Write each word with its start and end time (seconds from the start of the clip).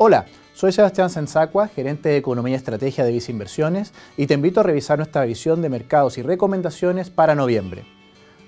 Hola, 0.00 0.26
soy 0.54 0.70
Sebastián 0.70 1.10
Sensacua, 1.10 1.66
gerente 1.66 2.08
de 2.08 2.18
Economía 2.18 2.52
y 2.52 2.54
Estrategia 2.54 3.02
de 3.02 3.10
Visa 3.10 3.32
Inversiones, 3.32 3.92
y 4.16 4.28
te 4.28 4.34
invito 4.34 4.60
a 4.60 4.62
revisar 4.62 4.96
nuestra 4.96 5.24
visión 5.24 5.60
de 5.60 5.68
mercados 5.68 6.18
y 6.18 6.22
recomendaciones 6.22 7.10
para 7.10 7.34
noviembre. 7.34 7.84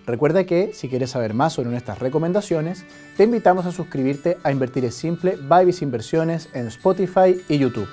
Recuerda 0.06 0.44
que, 0.44 0.70
si 0.74 0.88
quieres 0.88 1.10
saber 1.10 1.34
más 1.34 1.54
sobre 1.54 1.70
nuestras 1.70 1.98
recomendaciones, 1.98 2.84
te 3.16 3.24
invitamos 3.24 3.66
a 3.66 3.72
suscribirte 3.72 4.38
a 4.44 4.52
Invertir 4.52 4.84
es 4.84 4.94
Simple 4.94 5.38
by 5.42 5.66
Visa 5.66 5.82
Inversiones 5.82 6.48
en 6.54 6.68
Spotify 6.68 7.42
y 7.48 7.58
YouTube. 7.58 7.88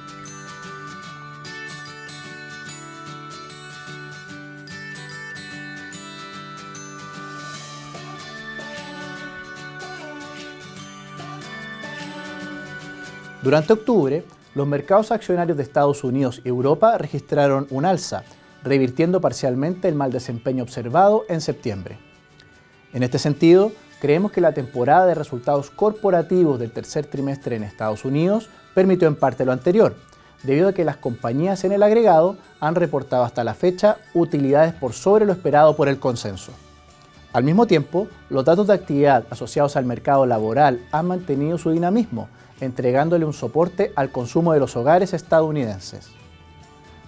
Durante 13.48 13.72
octubre, 13.72 14.26
los 14.56 14.68
mercados 14.68 15.10
accionarios 15.10 15.56
de 15.56 15.64
Estados 15.64 16.04
Unidos 16.04 16.42
y 16.44 16.50
Europa 16.50 16.98
registraron 16.98 17.66
un 17.70 17.86
alza, 17.86 18.26
revirtiendo 18.62 19.22
parcialmente 19.22 19.88
el 19.88 19.96
mal 19.96 20.12
desempeño 20.12 20.64
observado 20.64 21.24
en 21.30 21.40
septiembre. 21.40 21.98
En 22.92 23.04
este 23.04 23.20
sentido, 23.20 23.72
creemos 24.02 24.34
que 24.34 24.42
la 24.42 24.52
temporada 24.52 25.06
de 25.06 25.16
resultados 25.16 25.70
corporativos 25.70 26.60
del 26.60 26.74
tercer 26.74 27.06
trimestre 27.06 27.56
en 27.56 27.64
Estados 27.64 28.04
Unidos 28.04 28.50
permitió 28.76 29.08
en 29.08 29.16
parte 29.16 29.46
lo 29.46 29.54
anterior, 29.54 29.96
debido 30.44 30.68
a 30.68 30.74
que 30.74 30.84
las 30.84 30.98
compañías 30.98 31.64
en 31.64 31.72
el 31.72 31.84
agregado 31.84 32.36
han 32.60 32.76
reportado 32.76 33.24
hasta 33.24 33.46
la 33.46 33.54
fecha 33.54 33.96
utilidades 34.14 34.74
por 34.74 34.92
sobre 34.92 35.26
lo 35.26 35.32
esperado 35.32 35.74
por 35.74 35.88
el 35.88 36.00
consenso. 36.00 36.52
Al 37.32 37.46
mismo 37.46 37.66
tiempo, 37.66 38.10
los 38.30 38.44
datos 38.44 38.68
de 38.68 38.74
actividad 38.74 39.24
asociados 39.30 39.78
al 39.78 39.86
mercado 39.86 40.26
laboral 40.26 40.86
han 40.92 41.08
mantenido 41.08 41.58
su 41.58 41.72
dinamismo, 41.72 42.28
entregándole 42.62 43.26
un 43.26 43.34
soporte 43.34 43.92
al 43.96 44.12
consumo 44.12 44.54
de 44.54 44.60
los 44.60 44.76
hogares 44.76 45.14
estadounidenses. 45.14 46.10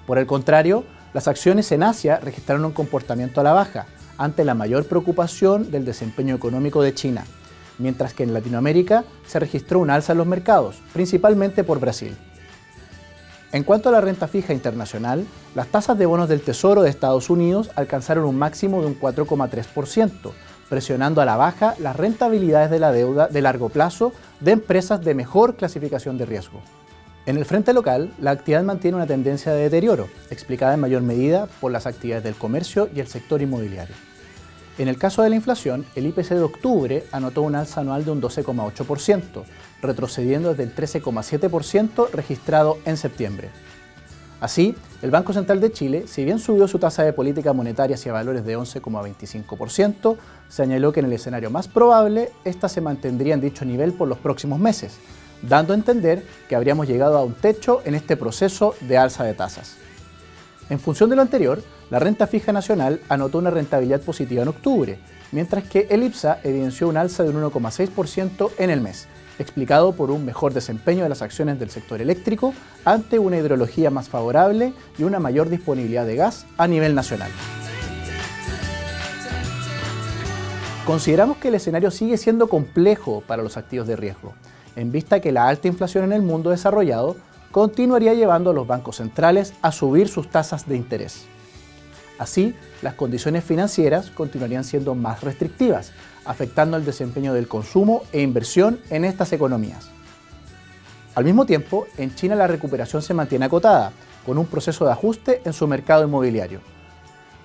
Por 0.06 0.18
el 0.18 0.26
contrario, 0.26 0.84
las 1.14 1.28
acciones 1.28 1.72
en 1.72 1.84
Asia 1.84 2.20
registraron 2.20 2.66
un 2.66 2.72
comportamiento 2.72 3.42
a 3.42 3.44
la 3.44 3.54
baja, 3.54 3.88
ante 4.18 4.44
la 4.44 4.54
mayor 4.54 4.86
preocupación 4.86 5.72
del 5.72 5.86
desempeño 5.86 6.36
económico 6.36 6.82
de 6.82 6.94
China, 6.94 7.26
mientras 7.78 8.14
que 8.14 8.24
en 8.24 8.34
Latinoamérica 8.34 9.06
se 9.26 9.40
registró 9.40 9.80
un 9.80 9.90
alza 9.90 10.12
en 10.12 10.18
los 10.18 10.28
mercados, 10.28 10.82
principalmente 10.94 11.64
por 11.64 11.80
Brasil. 11.80 12.16
En 13.52 13.64
cuanto 13.64 13.90
a 13.90 13.92
la 13.92 14.02
renta 14.02 14.28
fija 14.28 14.54
internacional, 14.54 15.26
las 15.56 15.68
tasas 15.68 15.98
de 15.98 16.06
bonos 16.06 16.30
del 16.30 16.42
Tesoro 16.42 16.84
de 16.84 16.90
Estados 16.90 17.30
Unidos 17.30 17.72
alcanzaron 17.76 18.26
un 18.26 18.38
máximo 18.38 18.82
de 18.82 18.88
un 18.88 19.00
4,3%, 19.00 20.32
presionando 20.70 21.22
a 21.22 21.26
la 21.26 21.36
baja 21.36 21.76
las 21.80 21.96
rentabilidades 21.96 22.70
de 22.70 22.80
la 22.80 22.92
deuda 22.92 23.28
de 23.28 23.42
largo 23.42 23.70
plazo 23.70 24.14
de 24.40 24.52
empresas 24.52 25.04
de 25.04 25.16
mejor 25.16 25.56
clasificación 25.56 26.18
de 26.18 26.26
riesgo. 26.26 26.62
En 27.26 27.38
el 27.38 27.46
frente 27.46 27.74
local, 27.74 28.12
la 28.20 28.32
actividad 28.32 28.64
mantiene 28.64 28.98
una 28.98 29.06
tendencia 29.06 29.52
de 29.52 29.64
deterioro, 29.64 30.08
explicada 30.32 30.74
en 30.74 30.80
mayor 30.80 31.02
medida 31.02 31.48
por 31.60 31.72
las 31.72 31.86
actividades 31.86 32.24
del 32.24 32.36
comercio 32.36 32.90
y 32.96 33.02
el 33.02 33.08
sector 33.08 33.42
inmobiliario. 33.42 33.96
En 34.80 34.88
el 34.88 34.98
caso 34.98 35.22
de 35.22 35.30
la 35.30 35.36
inflación, 35.36 35.86
el 35.96 36.08
IPC 36.08 36.30
de 36.30 36.42
octubre 36.42 37.04
anotó 37.12 37.42
un 37.42 37.56
alza 37.56 37.82
anual 37.82 38.06
de 38.06 38.12
un 38.12 38.22
12,8%, 38.22 39.44
retrocediendo 39.82 40.50
desde 40.56 40.64
el 40.64 40.74
13,7% 40.74 42.10
registrado 42.12 42.78
en 42.86 42.96
septiembre. 42.96 43.50
Así, 44.40 44.76
el 45.02 45.12
Banco 45.12 45.32
Central 45.32 45.62
de 45.62 45.72
Chile, 45.72 46.04
si 46.08 46.26
bien 46.26 46.40
subió 46.40 46.68
su 46.68 46.78
tasa 46.78 47.04
de 47.04 47.14
política 47.14 47.54
monetaria 47.54 47.96
hacia 47.96 48.12
valores 48.12 48.44
de 48.44 48.58
11,25%, 48.58 50.18
señaló 50.50 50.92
que 50.92 51.00
en 51.00 51.06
el 51.06 51.14
escenario 51.14 51.50
más 51.50 51.70
probable, 51.70 52.32
esta 52.44 52.68
se 52.68 52.82
mantendría 52.82 53.34
en 53.34 53.42
dicho 53.42 53.64
nivel 53.64 53.94
por 53.94 54.10
los 54.10 54.18
próximos 54.18 54.60
meses, 54.60 54.98
dando 55.42 55.72
a 55.72 55.78
entender 55.78 56.26
que 56.50 56.56
habríamos 56.56 56.86
llegado 56.86 57.18
a 57.18 57.24
un 57.24 57.34
techo 57.34 57.82
en 57.86 57.96
este 57.96 58.18
proceso 58.18 58.76
de 58.82 58.98
alza 58.98 59.24
de 59.24 59.34
tasas. 59.34 59.78
En 60.70 60.80
función 60.80 61.10
de 61.10 61.16
lo 61.16 61.22
anterior, 61.22 61.64
la 61.90 62.00
renta 62.00 62.28
fija 62.28 62.52
nacional 62.52 63.00
anotó 63.08 63.38
una 63.38 63.52
rentabilidad 63.52 64.02
positiva 64.02 64.42
en 64.42 64.50
octubre, 64.50 65.00
mientras 65.32 65.64
que 65.64 65.88
el 65.90 66.04
IPSA 66.04 66.42
evidenció 66.44 66.90
un 66.90 66.98
alza 66.98 67.24
de 67.24 67.30
un 67.30 67.42
1,6% 67.42 68.52
en 68.58 68.70
el 68.70 68.82
mes, 68.82 69.08
explicado 69.40 69.94
por 69.94 70.12
un 70.12 70.26
mejor 70.26 70.54
desempeño 70.54 71.04
de 71.04 71.10
las 71.10 71.22
acciones 71.22 71.60
del 71.60 71.70
sector 71.70 72.02
eléctrico 72.02 72.54
ante 72.86 73.18
una 73.18 73.38
hidrología 73.38 73.90
más 73.90 74.10
favorable 74.10 74.74
y 74.98 75.04
una 75.04 75.20
mayor 75.20 75.50
disponibilidad 75.50 76.06
de 76.06 76.16
gas 76.16 76.46
a 76.58 76.68
nivel 76.68 76.94
nacional. 76.94 77.32
Consideramos 80.86 81.38
que 81.38 81.50
el 81.50 81.56
escenario 81.56 81.92
sigue 81.92 82.18
siendo 82.18 82.48
complejo 82.48 83.24
para 83.26 83.44
los 83.44 83.58
activos 83.58 83.88
de 83.88 83.96
riesgo, 83.96 84.34
en 84.76 84.92
vista 84.92 85.20
que 85.20 85.32
la 85.32 85.48
alta 85.48 85.68
inflación 85.68 86.04
en 86.04 86.14
el 86.14 86.22
mundo 86.22 86.50
desarrollado 86.50 87.16
continuaría 87.52 88.14
llevando 88.14 88.52
a 88.52 88.54
los 88.54 88.68
bancos 88.68 88.98
centrales 88.98 89.54
a 89.62 89.72
subir 89.72 90.08
sus 90.08 90.30
tasas 90.30 90.68
de 90.68 90.76
interés. 90.76 91.28
Así, 92.20 92.54
las 92.82 92.96
condiciones 92.96 93.46
financieras 93.46 94.12
continuarían 94.12 94.66
siendo 94.66 94.94
más 94.94 95.24
restrictivas, 95.24 95.94
afectando 96.26 96.76
el 96.76 96.86
desempeño 96.86 97.34
del 97.34 97.48
consumo 97.48 98.04
e 98.12 98.22
inversión 98.22 98.80
en 98.90 99.06
estas 99.06 99.32
economías. 99.32 99.90
Al 101.16 101.24
mismo 101.24 101.46
tiempo, 101.46 101.88
en 101.98 102.14
China 102.14 102.36
la 102.36 102.46
recuperación 102.46 103.02
se 103.02 103.14
mantiene 103.14 103.46
acotada, 103.46 103.94
con 104.26 104.38
un 104.38 104.46
proceso 104.46 104.86
de 104.86 104.92
ajuste 104.92 105.42
en 105.46 105.54
su 105.54 105.66
mercado 105.66 106.04
inmobiliario. 106.04 106.60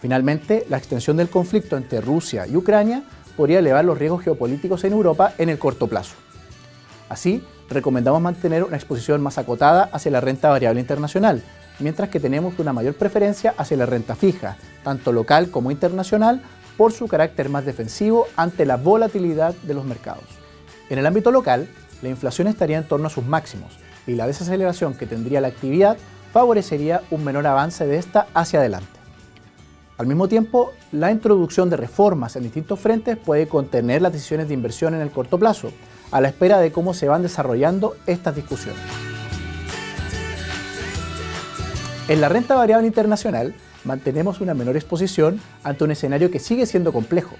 Finalmente, 0.01 0.67
la 0.69 0.77
extensión 0.77 1.17
del 1.17 1.31
conflicto 1.31 1.77
entre 1.77 2.01
Rusia 2.01 2.47
y 2.47 2.57
Ucrania 2.57 3.05
podría 3.37 3.61
elevar 3.61 3.85
los 3.85 3.97
riesgos 3.97 4.25
geopolíticos 4.25 4.83
en 4.85 4.93
Europa 4.93 5.33
en 5.39 5.49
el 5.49 5.59
corto 5.59 5.87
plazo. 5.87 6.17
Así, 7.09 7.43
recomendamos 7.71 8.21
mantener 8.21 8.65
una 8.65 8.77
exposición 8.77 9.23
más 9.23 9.39
acotada 9.39 9.89
hacia 9.93 10.11
la 10.11 10.21
renta 10.21 10.51
variable 10.51 10.81
internacional, 10.81 11.43
mientras 11.79 12.09
que 12.09 12.21
tenemos 12.21 12.59
una 12.59 12.73
mayor 12.73 12.95
preferencia 12.95 13.55
hacia 13.57 13.77
la 13.77 13.87
renta 13.87 14.15
fija, 14.15 14.57
tanto 14.83 15.13
local 15.13 15.51
como 15.51 15.71
internacional, 15.71 16.43
por 16.77 16.93
su 16.93 17.07
carácter 17.07 17.49
más 17.49 17.65
defensivo 17.65 18.27
ante 18.37 18.67
la 18.67 18.77
volatilidad 18.77 19.55
de 19.63 19.75
los 19.75 19.85
mercados. 19.85 20.25
En 20.91 20.99
el 20.99 21.07
ámbito 21.07 21.31
local, 21.31 21.69
la 22.03 22.09
inflación 22.09 22.49
estaría 22.49 22.79
en 22.79 22.89
torno 22.89 23.07
a 23.07 23.11
sus 23.11 23.25
máximos 23.25 23.79
y 24.07 24.15
la 24.15 24.27
desaceleración 24.27 24.95
que 24.95 25.07
tendría 25.07 25.41
la 25.41 25.49
actividad 25.49 25.97
favorecería 26.33 27.03
un 27.11 27.25
menor 27.25 27.47
avance 27.47 27.87
de 27.87 27.97
esta 27.97 28.27
hacia 28.35 28.59
adelante. 28.59 28.89
Al 29.97 30.09
mismo 30.09 30.27
tiempo, 30.27 30.73
la 30.91 31.13
introducción 31.13 31.71
de 31.71 31.77
reformas 31.77 32.35
en 32.35 32.43
distintos 32.43 32.81
frentes 32.81 33.17
puede 33.17 33.47
contener 33.47 34.03
las 34.03 34.13
decisiones 34.13 34.49
de 34.49 34.55
inversión 34.55 34.95
en 34.95 35.01
el 35.01 35.13
corto 35.13 35.39
plazo, 35.39 35.71
a 36.11 36.21
la 36.21 36.29
espera 36.29 36.59
de 36.59 36.73
cómo 36.73 36.95
se 36.95 37.09
van 37.09 37.23
desarrollando 37.23 37.97
estas 38.07 38.35
discusiones. 38.35 39.14
En 42.07 42.21
la 42.21 42.29
renta 42.29 42.55
variable 42.55 42.87
internacional 42.87 43.55
mantenemos 43.83 44.43
una 44.43 44.53
menor 44.53 44.77
exposición 44.77 45.41
ante 45.63 45.85
un 45.85 45.91
escenario 45.91 46.31
que 46.31 46.39
sigue 46.39 46.67
siendo 46.67 46.93
complejo. 46.93 47.35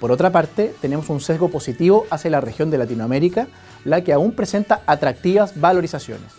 Por 0.00 0.10
otra 0.10 0.32
parte, 0.32 0.74
tenemos 0.80 1.10
un 1.10 1.20
sesgo 1.20 1.50
positivo 1.50 2.06
hacia 2.08 2.30
la 2.30 2.40
región 2.40 2.70
de 2.70 2.78
Latinoamérica, 2.78 3.46
la 3.84 4.02
que 4.02 4.14
aún 4.14 4.32
presenta 4.32 4.80
atractivas 4.86 5.60
valorizaciones. 5.60 6.32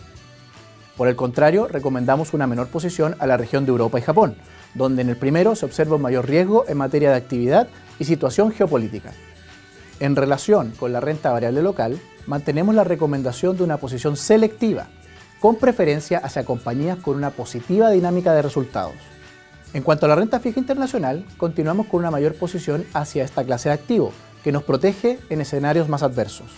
Por 0.96 1.06
el 1.06 1.14
contrario, 1.14 1.68
recomendamos 1.68 2.34
una 2.34 2.48
menor 2.48 2.66
posición 2.66 3.14
a 3.20 3.28
la 3.28 3.36
región 3.36 3.64
de 3.64 3.70
Europa 3.70 4.00
y 4.00 4.02
Japón, 4.02 4.34
donde 4.74 5.02
en 5.02 5.10
el 5.10 5.16
primero 5.16 5.54
se 5.54 5.66
observa 5.66 5.96
un 5.96 6.02
mayor 6.02 6.26
riesgo 6.26 6.64
en 6.66 6.78
materia 6.78 7.10
de 7.10 7.16
actividad 7.16 7.68
y 8.00 8.06
situación 8.06 8.50
geopolítica. 8.50 9.12
En 10.00 10.16
relación 10.16 10.72
con 10.80 10.92
la 10.92 10.98
renta 10.98 11.30
variable 11.30 11.62
local, 11.62 11.96
mantenemos 12.26 12.74
la 12.74 12.82
recomendación 12.82 13.56
de 13.56 13.62
una 13.62 13.76
posición 13.76 14.16
selectiva 14.16 14.88
con 15.40 15.56
preferencia 15.56 16.18
hacia 16.18 16.44
compañías 16.44 16.98
con 16.98 17.16
una 17.16 17.30
positiva 17.30 17.90
dinámica 17.90 18.32
de 18.34 18.42
resultados. 18.42 18.94
En 19.74 19.82
cuanto 19.82 20.06
a 20.06 20.08
la 20.08 20.14
renta 20.14 20.40
fija 20.40 20.60
internacional, 20.60 21.24
continuamos 21.36 21.86
con 21.86 22.00
una 22.00 22.10
mayor 22.10 22.34
posición 22.34 22.86
hacia 22.94 23.24
esta 23.24 23.44
clase 23.44 23.68
de 23.68 23.74
activo, 23.74 24.12
que 24.42 24.52
nos 24.52 24.62
protege 24.62 25.18
en 25.28 25.40
escenarios 25.40 25.88
más 25.88 26.02
adversos. 26.02 26.52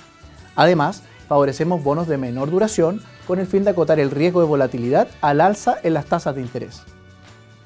Además, 0.55 1.03
favorecemos 1.29 1.83
bonos 1.83 2.07
de 2.07 2.19
menor 2.19 2.51
duración 2.51 3.03
con 3.27 3.39
el 3.39 3.47
fin 3.47 3.65
de 3.65 3.71
acotar 3.71 3.99
el 3.99 4.11
riesgo 4.11 4.41
de 4.41 4.47
volatilidad 4.47 5.09
al 5.21 5.41
alza 5.41 5.79
en 5.83 5.95
las 5.95 6.07
tasas 6.07 6.35
de 6.35 6.43
interés. 6.43 6.83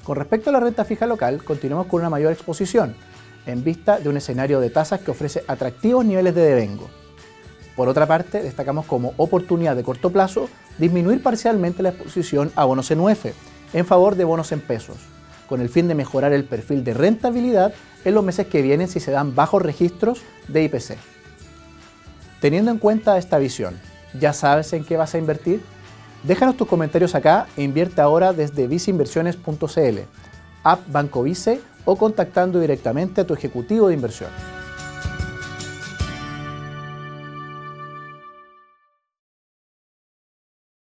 Con 0.03 0.17
respecto 0.17 0.49
a 0.49 0.53
la 0.53 0.59
renta 0.59 0.85
fija 0.85 1.07
local, 1.07 1.43
continuamos 1.43 1.87
con 1.87 2.01
una 2.01 2.09
mayor 2.09 2.33
exposición, 2.33 2.95
en 3.45 3.63
vista 3.63 3.99
de 3.99 4.09
un 4.09 4.17
escenario 4.17 4.59
de 4.59 4.69
tasas 4.69 5.01
que 5.01 5.11
ofrece 5.11 5.43
atractivos 5.47 6.05
niveles 6.05 6.35
de 6.35 6.41
devengo. 6.41 6.89
Por 7.75 7.89
otra 7.89 8.05
parte, 8.05 8.43
destacamos 8.43 8.85
como 8.85 9.13
oportunidad 9.17 9.75
de 9.75 9.83
corto 9.83 10.11
plazo 10.11 10.49
disminuir 10.77 11.23
parcialmente 11.23 11.83
la 11.83 11.89
exposición 11.89 12.51
a 12.55 12.65
bonos 12.65 12.91
en 12.91 12.99
UF 12.99 13.25
en 13.73 13.85
favor 13.85 14.15
de 14.15 14.23
bonos 14.23 14.51
en 14.51 14.61
pesos, 14.61 14.97
con 15.47 15.59
el 15.59 15.69
fin 15.69 15.87
de 15.87 15.95
mejorar 15.95 16.33
el 16.33 16.45
perfil 16.45 16.83
de 16.83 16.93
rentabilidad 16.93 17.73
en 18.05 18.13
los 18.13 18.23
meses 18.23 18.47
que 18.47 18.61
vienen 18.61 18.87
si 18.87 18.99
se 18.99 19.11
dan 19.11 19.35
bajos 19.35 19.61
registros 19.61 20.21
de 20.47 20.63
IPC. 20.63 20.97
Teniendo 22.39 22.71
en 22.71 22.77
cuenta 22.77 23.17
esta 23.17 23.39
visión, 23.39 23.79
¿ya 24.19 24.33
sabes 24.33 24.73
en 24.73 24.85
qué 24.85 24.97
vas 24.97 25.15
a 25.15 25.17
invertir? 25.17 25.61
Déjanos 26.23 26.55
tus 26.55 26.67
comentarios 26.67 27.15
acá 27.15 27.47
e 27.57 27.63
invierte 27.63 28.01
ahora 28.01 28.31
desde 28.31 28.67
viceinversiones.cl, 28.67 29.99
app 30.63 30.91
Banco 30.91 31.23
Vice 31.23 31.59
o 31.85 31.97
contactando 31.97 32.59
directamente 32.59 33.21
a 33.21 33.27
tu 33.27 33.33
ejecutivo 33.33 33.87
de 33.87 33.95
inversión. 33.95 34.52